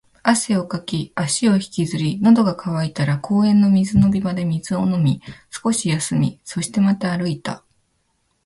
[0.23, 7.63] 汗をかき、足を引きずり、喉が渇いたら公園の水飲み場で水を飲み、少し休み、そしてまた歩いた